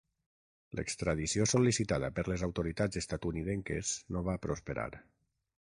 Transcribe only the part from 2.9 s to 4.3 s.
estatunidenques no